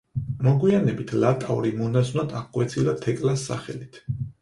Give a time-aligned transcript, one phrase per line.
[0.45, 4.07] მოგვიანებით ლატავრი მონაზვნად აღკვეცილა თეკლას სახელით.